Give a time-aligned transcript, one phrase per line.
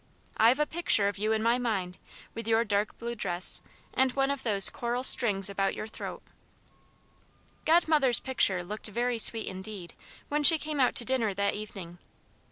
[0.35, 1.99] I've a picture of you in my mind,
[2.33, 3.61] with your dark blue dress
[3.93, 6.23] and one of those coral strings about your throat."
[7.65, 9.93] Godmother's picture looked very sweet indeed
[10.27, 11.99] when she came out to dinner that evening.